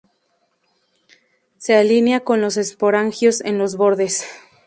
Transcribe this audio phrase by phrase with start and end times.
[1.59, 4.25] Se alinea con los esporangios en los bordes.